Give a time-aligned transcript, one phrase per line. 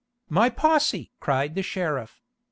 [0.29, 2.23] "My posse!" cried the sheriff.